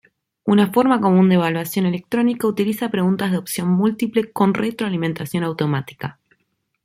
[0.45, 6.17] Una forma común de evaluación electrónica utiliza preguntas de opción múltiple con retroalimentación automática.